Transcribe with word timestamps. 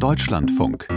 Deutschlandfunk. 0.00 0.88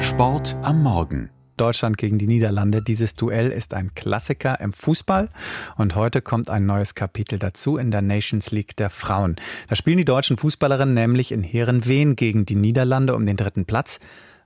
Sport 0.00 0.54
am 0.60 0.82
Morgen. 0.82 1.30
Deutschland 1.56 1.96
gegen 1.96 2.18
die 2.18 2.26
Niederlande. 2.26 2.82
Dieses 2.82 3.14
Duell 3.14 3.50
ist 3.50 3.72
ein 3.72 3.94
Klassiker 3.94 4.60
im 4.60 4.74
Fußball 4.74 5.30
und 5.78 5.94
heute 5.94 6.20
kommt 6.20 6.50
ein 6.50 6.66
neues 6.66 6.94
Kapitel 6.94 7.38
dazu 7.38 7.78
in 7.78 7.90
der 7.90 8.02
Nations 8.02 8.50
League 8.50 8.76
der 8.76 8.90
Frauen. 8.90 9.36
Da 9.70 9.76
spielen 9.76 9.96
die 9.96 10.04
deutschen 10.04 10.36
Fußballerinnen 10.36 10.92
nämlich 10.92 11.32
in 11.32 11.42
Heerenveen 11.42 12.16
gegen 12.16 12.44
die 12.44 12.54
Niederlande 12.54 13.14
um 13.14 13.24
den 13.24 13.38
dritten 13.38 13.64
Platz. 13.64 13.98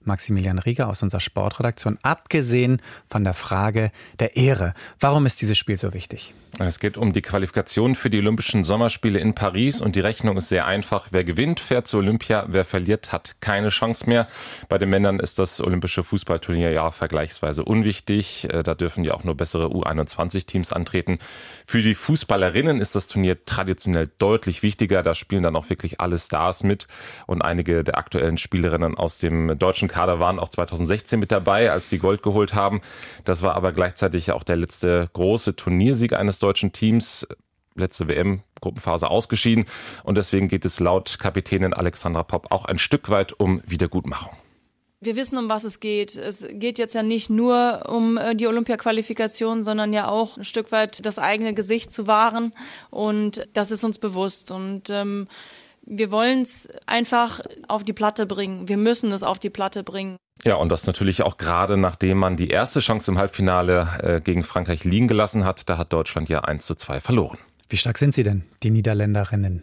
Maximilian 0.07 0.59
Rieger 0.59 0.89
aus 0.89 1.02
unserer 1.02 1.21
Sportredaktion, 1.21 1.98
abgesehen 2.02 2.80
von 3.07 3.25
der 3.25 3.34
Frage 3.34 3.91
der 4.21 4.36
Ehre. 4.36 4.75
Warum 5.00 5.27
ist 5.27 5.41
dieses 5.43 5.59
Spiel 5.59 5.77
so 5.77 5.95
wichtig? 5.95 6.34
Es 6.61 6.79
geht 6.79 6.96
um 6.96 7.12
die 7.12 7.23
Qualifikation 7.23 7.96
für 7.96 8.11
die 8.11 8.18
Olympischen 8.18 8.62
Sommerspiele 8.62 9.18
in 9.18 9.35
Paris 9.35 9.80
und 9.80 9.96
die 9.96 10.00
Rechnung 10.00 10.36
ist 10.36 10.48
sehr 10.48 10.67
einfach. 10.67 11.09
Wer 11.11 11.25
gewinnt, 11.25 11.59
fährt 11.59 11.89
zu 11.89 11.98
Olympia. 11.98 12.46
Wer 12.48 12.64
verliert, 12.64 13.11
hat 13.11 13.35
keine 13.40 13.71
Chance 13.71 14.09
mehr. 14.09 14.29
Bei 14.68 14.79
den 14.79 14.89
Männern 14.89 15.18
ist 15.18 15.40
das 15.40 15.61
Olympische 15.61 16.05
Fußballturnier 16.05 16.71
ja 16.71 16.93
vergleichsweise 16.93 17.64
unwichtig. 17.64 18.49
Äh, 18.50 18.63
da 18.63 18.75
dürfen 18.75 19.02
ja 19.02 19.14
auch 19.14 19.25
nur 19.25 19.36
bessere 19.36 19.66
U21-Teams 19.66 20.72
antreten. 20.72 21.18
Für 21.66 21.82
die 21.82 21.94
Fußballerinnen 21.94 22.80
ist 22.80 22.94
das 22.94 23.08
Turnier 23.08 23.44
traditionell 23.44 24.08
deutlich 24.18 24.63
wichtiger. 24.63 25.02
Da 25.02 25.14
spielen 25.14 25.43
dann 25.43 25.57
auch 25.57 25.71
wirklich 25.71 26.00
alle 26.00 26.18
Stars 26.18 26.63
mit 26.63 26.86
und 27.27 27.43
einige 27.43 27.82
der 27.82 27.99
aktuellen 27.99 28.39
Spielerinnen 28.39 28.96
aus 28.96 29.18
dem 29.18 29.58
deutschen 29.58 29.89
Kader 29.94 30.18
waren 30.18 30.40
auch 30.40 30.48
2016 30.48 31.21
mit 31.21 31.30
dabei, 31.30 31.71
als 31.71 31.89
sie 31.89 31.98
Gold 31.98 32.25
geholt 32.25 32.52
haben. 32.52 32.80
Das 33.25 33.42
war 33.42 33.55
aber 33.55 33.70
gleichzeitig 33.70 34.33
auch 34.33 34.42
der 34.42 34.56
letzte 34.56 35.08
große 35.12 35.55
Turniersieg 35.55 36.14
eines 36.14 36.41
deutschen 36.41 36.72
Teams 36.72 37.28
letzte 37.77 38.08
WM-Gruppenphase 38.08 39.08
ausgeschieden. 39.08 39.66
Und 40.02 40.19
deswegen 40.19 40.48
geht 40.48 40.64
es 40.64 40.80
laut 40.80 41.19
Kapitänin 41.20 41.75
Alexandra 41.75 42.25
Popp 42.25 42.50
auch 42.50 42.64
ein 42.64 42.78
Stück 42.78 43.08
weit 43.08 43.33
um 43.38 43.62
Wiedergutmachung. 43.66 44.33
Wir 45.00 45.14
wissen, 45.14 45.38
um 45.38 45.48
was 45.48 45.62
es 45.62 45.78
geht. 45.78 46.16
Es 46.16 46.44
geht 46.50 46.78
jetzt 46.78 46.94
ja 46.94 47.02
nicht 47.02 47.30
nur 47.30 47.84
um 47.88 48.16
äh, 48.16 48.34
die 48.34 48.47
Olympia-Qualifikation, 48.48 49.64
sondern 49.64 49.92
ja 49.92 50.08
auch 50.08 50.38
ein 50.38 50.44
Stück 50.44 50.72
weit 50.72 51.06
das 51.06 51.20
eigene 51.20 51.54
Gesicht 51.54 51.91
zu 51.92 52.06
wahren. 52.08 52.52
Und 52.91 53.47
das 53.52 53.70
ist 53.70 53.84
uns 53.84 53.98
bewusst. 53.98 54.50
Und 54.50 54.91
ähm, 54.91 55.28
wir 55.86 56.10
wollen 56.10 56.42
es 56.42 56.68
einfach 56.86 57.40
auf 57.68 57.84
die 57.84 57.92
Platte 57.92 58.27
bringen. 58.27 58.68
Wir 58.68 58.77
müssen 58.77 59.12
es 59.12 59.22
auf 59.22 59.38
die 59.38 59.50
Platte 59.50 59.82
bringen. 59.82 60.16
Ja, 60.44 60.56
und 60.56 60.70
das 60.70 60.86
natürlich 60.86 61.22
auch 61.22 61.36
gerade 61.36 61.76
nachdem 61.76 62.18
man 62.18 62.36
die 62.36 62.48
erste 62.48 62.80
Chance 62.80 63.10
im 63.10 63.18
Halbfinale 63.18 63.88
äh, 64.02 64.20
gegen 64.20 64.42
Frankreich 64.42 64.84
liegen 64.84 65.08
gelassen 65.08 65.44
hat. 65.44 65.68
Da 65.68 65.78
hat 65.78 65.92
Deutschland 65.92 66.28
ja 66.28 66.41
1 66.41 66.66
zu 66.66 66.74
2 66.74 67.00
verloren. 67.00 67.38
Wie 67.68 67.76
stark 67.76 67.98
sind 67.98 68.14
Sie 68.14 68.22
denn, 68.22 68.44
die 68.62 68.70
Niederländerinnen? 68.70 69.62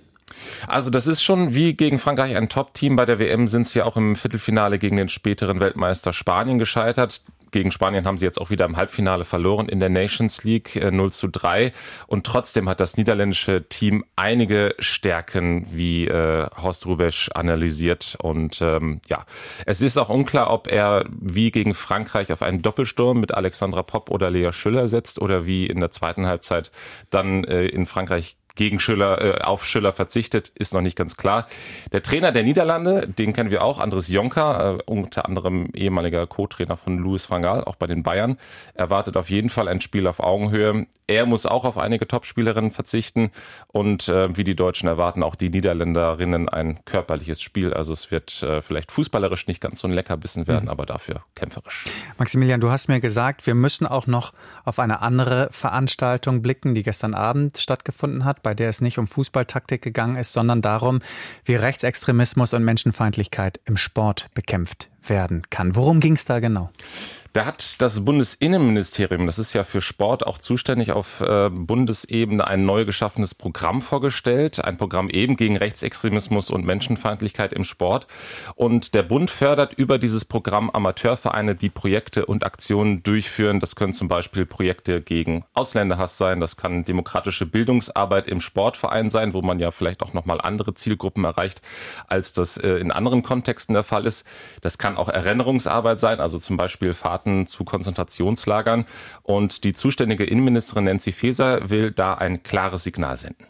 Also 0.68 0.90
das 0.90 1.08
ist 1.08 1.22
schon 1.22 1.54
wie 1.54 1.74
gegen 1.74 2.00
Frankreich 2.00 2.36
ein 2.36 2.50
Top-Team. 2.50 2.96
Bei 2.96 3.06
der 3.06 3.20
WM 3.20 3.48
sind 3.48 3.68
sie 3.68 3.80
ja 3.80 3.86
auch 3.86 3.98
im 3.98 4.16
Viertelfinale 4.16 4.80
gegen 4.80 4.96
den 4.96 5.10
späteren 5.10 5.60
Weltmeister 5.60 6.14
Spanien 6.14 6.58
gescheitert. 6.58 7.22
Gegen 7.52 7.72
Spanien 7.72 8.06
haben 8.06 8.18
sie 8.18 8.26
jetzt 8.26 8.40
auch 8.40 8.50
wieder 8.50 8.66
im 8.66 8.78
Halbfinale 8.78 9.26
verloren 9.26 9.70
in 9.70 9.80
der 9.80 9.90
Nations 9.90 10.44
League 10.44 10.76
0 10.76 11.08
äh, 11.08 11.12
zu 11.12 11.28
3. 11.28 11.72
Und 12.08 12.26
trotzdem 12.26 12.70
hat 12.70 12.80
das 12.80 12.98
niederländische 12.98 13.68
Team 13.68 14.04
einige 14.16 14.74
Stärken, 14.80 15.68
wie 15.70 16.08
äh, 16.08 16.48
Horst 16.62 16.86
Rubesch 16.86 17.30
analysiert. 17.34 18.18
Und 18.22 18.62
ähm, 18.62 19.02
ja, 19.10 19.26
es 19.66 19.82
ist 19.82 19.98
auch 19.98 20.10
unklar, 20.10 20.52
ob 20.52 20.72
er 20.72 21.06
wie 21.10 21.52
gegen 21.52 21.74
Frankreich 21.74 22.32
auf 22.32 22.42
einen 22.42 22.62
Doppelsturm 22.62 23.20
mit 23.20 23.34
Alexandra 23.34 23.84
Popp 23.84 24.10
oder 24.10 24.32
Lea 24.32 24.52
Schüller 24.52 24.88
setzt 24.88 25.20
oder 25.20 25.46
wie 25.46 25.68
in 25.68 25.80
der 25.80 25.92
zweiten 25.92 26.28
Halbzeit 26.28 26.72
dann 27.10 27.44
äh, 27.44 27.66
in 27.66 27.86
Frankreich 27.86 28.38
gegen 28.56 28.80
Schüller, 28.80 29.22
äh, 29.22 29.42
auf 29.42 29.66
Schüller 29.66 29.92
verzichtet, 29.92 30.52
ist 30.56 30.74
noch 30.74 30.82
nicht 30.82 30.98
ganz 30.98 31.18
klar. 31.18 31.48
Der 31.92 32.04
Trainer 32.04 32.32
der 32.32 32.44
Niederlande, 32.44 33.08
den 33.08 33.34
kennen 33.34 33.52
wir 33.52 33.64
auch, 33.64 33.80
Andres 33.80 34.08
Jonker, 34.08 34.78
äh, 34.80 34.84
unter 34.86 35.26
anderem 35.26 35.70
ehemaliger 35.74 36.28
Co-Trainer 36.28 36.78
von 36.78 36.98
Louis 36.98 37.30
van 37.30 37.42
Gaal, 37.42 37.64
auch 37.64 37.76
bei 37.76 37.88
den 37.88 38.04
Bayern, 38.04 38.38
erwartet 38.74 39.18
auf 39.18 39.30
jeden 39.30 39.50
Fall 39.50 39.68
ein 39.68 39.82
Spiel 39.82 40.08
auf 40.08 40.20
Augenhöhe. 40.20 40.88
Er 41.08 41.26
muss 41.26 41.46
auch 41.46 41.66
auf 41.66 41.78
einige 41.78 42.08
Topspielerinnen 42.08 42.72
verzichten 42.72 43.32
und 43.68 44.08
äh, 44.08 44.36
wie 44.36 44.44
die 44.44 44.56
Deutschen 44.56 44.88
erwarten 44.88 45.24
auch 45.24 45.36
die 45.36 45.50
Niederländerinnen 45.50 46.50
ein 46.50 46.84
körperliches 46.86 47.42
Spiel. 47.42 47.74
Also 47.74 47.94
es 47.94 48.12
wird 48.12 48.44
äh, 48.44 48.62
vielleicht 48.62 48.92
fußballerisch 48.92 49.48
nicht 49.48 49.62
ganz 49.62 49.82
so 49.82 49.88
ein 49.88 49.94
Leckerbissen 49.94 50.48
werden, 50.48 50.66
mhm. 50.66 50.72
aber 50.72 50.86
dafür 50.86 51.24
kämpferisch. 51.36 51.86
Maximilian, 52.18 52.62
du 52.62 52.70
hast 52.70 52.88
mir 52.88 53.00
gesagt, 53.00 53.46
wir 53.48 53.56
müssen 53.56 53.86
auch 53.88 54.08
noch 54.08 54.34
auf 54.64 54.80
eine 54.80 55.02
andere 55.02 55.50
Veranstaltung 55.52 56.42
blicken, 56.42 56.76
die 56.76 56.84
gestern 56.84 57.14
Abend 57.14 57.58
stattgefunden 57.58 58.26
hat 58.26 58.41
bei 58.42 58.54
der 58.54 58.70
es 58.70 58.82
nicht 58.82 58.98
um 58.98 59.08
Fußballtaktik 59.08 59.82
gegangen 59.82 60.16
ist, 60.16 60.34
sondern 60.34 60.62
darum, 60.62 61.00
wie 61.46 61.56
Rechtsextremismus 61.56 62.54
und 62.54 62.64
Menschenfeindlichkeit 62.64 63.60
im 63.66 63.78
Sport 63.78 64.30
bekämpft 64.34 64.91
werden 65.06 65.44
kann. 65.50 65.76
Worum 65.76 66.00
ging 66.00 66.14
es 66.14 66.26
da 66.26 66.40
genau? 66.40 66.70
Da 67.34 67.46
hat 67.46 67.82
das 67.82 68.04
Bundesinnenministerium, 68.04 69.26
das 69.26 69.40
ist 69.40 69.54
ja 69.54 69.64
für 69.64 69.80
Sport 69.80 70.28
auch 70.28 70.38
zuständig, 70.38 70.92
auf 70.92 71.22
äh, 71.22 71.50
Bundesebene 71.50 72.46
ein 72.46 72.66
neu 72.66 72.84
geschaffenes 72.84 73.36
Programm 73.36 73.82
vorgestellt. 73.82 74.62
Ein 74.62 74.76
Programm 74.76 75.10
eben 75.10 75.38
gegen 75.38 75.56
Rechtsextremismus 75.56 76.50
und 76.50 76.66
Menschenfeindlichkeit 76.66 77.54
im 77.54 77.64
Sport. 77.64 78.08
Und 78.56 78.96
der 78.96 79.04
Bund 79.04 79.32
fördert 79.32 79.74
über 79.76 79.98
dieses 79.98 80.26
Programm 80.26 80.70
Amateurvereine, 80.72 81.56
die 81.56 81.70
Projekte 81.70 82.26
und 82.26 82.44
Aktionen 82.44 83.02
durchführen. 83.02 83.62
Das 83.62 83.78
können 83.78 83.94
zum 83.94 84.10
Beispiel 84.10 84.46
Projekte 84.46 85.02
gegen 85.02 85.46
Ausländerhass 85.54 86.18
sein. 86.18 86.42
Das 86.42 86.58
kann 86.58 86.84
demokratische 86.84 87.46
Bildungsarbeit 87.46 88.28
im 88.28 88.42
Sportverein 88.42 89.10
sein, 89.10 89.34
wo 89.34 89.42
man 89.42 89.58
ja 89.58 89.72
vielleicht 89.72 90.02
auch 90.02 90.12
nochmal 90.12 90.42
andere 90.42 90.74
Zielgruppen 90.74 91.24
erreicht, 91.24 91.62
als 92.08 92.34
das 92.34 92.58
äh, 92.58 92.74
in 92.74 92.92
anderen 92.92 93.24
Kontexten 93.24 93.74
der 93.74 93.84
Fall 93.84 94.06
ist. 94.06 94.28
Das 94.60 94.78
kann 94.78 94.91
auch 94.98 95.10
Erinnerungsarbeit 95.10 96.00
sein, 96.00 96.20
also 96.20 96.40
zum 96.40 96.58
Beispiel 96.58 96.94
Fahrten 96.94 97.48
zu 97.48 97.64
Konzentrationslagern. 97.64 98.86
Und 99.24 99.64
die 99.64 99.74
zuständige 99.74 100.24
Innenministerin 100.24 100.86
Nancy 100.86 101.12
Faeser 101.12 101.70
will 101.70 101.92
da 101.92 102.14
ein 102.16 102.44
klares 102.44 102.84
Signal 102.84 103.18
senden. 103.18 103.46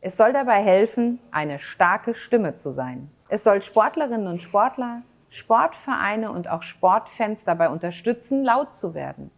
Es 0.00 0.16
soll 0.16 0.32
dabei 0.32 0.62
helfen, 0.62 1.20
eine 1.30 1.60
starke 1.60 2.14
Stimme 2.14 2.56
zu 2.56 2.70
sein. 2.70 3.08
Es 3.28 3.44
soll 3.44 3.62
Sportlerinnen 3.62 4.26
und 4.26 4.42
Sportler, 4.42 5.02
Sportvereine 5.28 6.30
und 6.30 6.50
auch 6.50 6.62
Sportfans 6.62 7.44
dabei 7.44 7.68
unterstützen, 7.68 8.44
laut 8.44 8.74
zu 8.74 8.94
werden. 8.94 9.30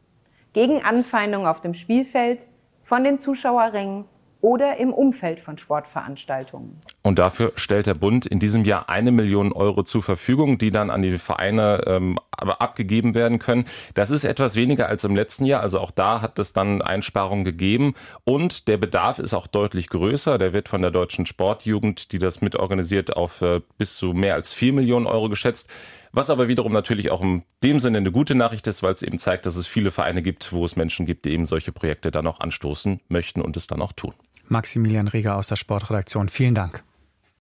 Gegen 0.53 0.83
Anfeindungen 0.83 1.47
auf 1.47 1.61
dem 1.61 1.75
Spielfeld, 1.75 2.49
von 2.83 3.05
den 3.05 3.19
Zuschauerringen 3.19 4.05
oder 4.41 4.77
im 4.77 4.93
Umfeld 4.93 5.41
von 5.41 5.59
Sportveranstaltungen. 5.59 6.81
Und 7.07 7.19
dafür 7.19 7.53
stellt 7.57 7.87
der 7.87 7.93
Bund 7.93 8.25
in 8.25 8.39
diesem 8.39 8.65
Jahr 8.65 8.89
eine 8.89 9.13
Million 9.13 9.53
Euro 9.53 9.83
zur 9.83 10.03
Verfügung, 10.03 10.57
die 10.57 10.71
dann 10.71 10.89
an 10.89 11.03
die 11.03 11.19
Vereine 11.19 11.83
ähm, 11.87 12.19
abgegeben 12.39 13.15
werden 13.15 13.39
können. 13.39 13.67
Das 13.93 14.11
ist 14.11 14.25
etwas 14.25 14.57
weniger 14.57 14.89
als 14.89 15.05
im 15.05 15.15
letzten 15.15 15.45
Jahr. 15.45 15.61
Also 15.61 15.81
auch 15.81 15.91
da 15.91 16.23
hat 16.23 16.39
es 16.39 16.55
dann 16.55 16.81
Einsparungen 16.81 17.45
gegeben. 17.45 17.93
Und 18.25 18.69
der 18.69 18.79
Bedarf 18.79 19.19
ist 19.19 19.35
auch 19.35 19.47
deutlich 19.47 19.91
größer. 19.91 20.39
Der 20.39 20.55
wird 20.55 20.71
von 20.71 20.81
der 20.81 20.91
Deutschen 20.91 21.27
Sportjugend, 21.27 22.11
die 22.13 22.19
das 22.19 22.41
mitorganisiert, 22.41 23.15
auf 23.19 23.43
äh, 23.43 23.61
bis 23.77 23.97
zu 23.97 24.15
mehr 24.15 24.33
als 24.33 24.55
vier 24.55 24.73
Millionen 24.73 25.07
Euro 25.07 25.29
geschätzt. 25.29 25.69
Was 26.13 26.31
aber 26.31 26.49
wiederum 26.49 26.73
natürlich 26.73 27.11
auch 27.11 27.21
in 27.21 27.43
dem 27.63 27.81
Sinne 27.81 27.99
eine 27.99 28.13
gute 28.13 28.35
Nachricht 28.35 28.67
ist, 28.67 28.83
weil 28.83 28.95
es 28.95 29.03
eben 29.03 29.19
zeigt, 29.19 29.45
dass 29.45 29.57
es 29.57 29.67
viele 29.67 29.91
Vereine 29.91 30.23
gibt, 30.23 30.55
wo 30.55 30.65
es 30.65 30.75
Menschen 30.75 31.05
gibt, 31.05 31.27
die 31.27 31.33
eben 31.33 31.45
solche 31.45 31.71
Projekte 31.71 32.11
dann 32.11 32.27
auch 32.27 32.41
anstoßen 32.41 33.01
möchten 33.09 33.43
und 33.43 33.59
es 33.59 33.67
dann 33.67 33.83
auch 33.83 33.93
tun. 33.93 34.15
Maximilian 34.49 35.09
Rieger 35.09 35.37
aus 35.37 35.49
der 35.49 35.57
Sportredaktion. 35.57 36.31
Vielen 36.31 36.55
Dank. 36.55 36.83